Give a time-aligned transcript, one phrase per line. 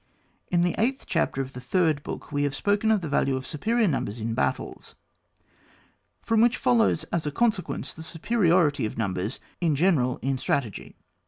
[0.49, 3.45] In the eighth chapter of the third book we have spoken of the value of
[3.45, 4.95] superior numbers in battles,
[6.23, 10.95] from which follows as a consequence the superiority of num bers in general in strategy.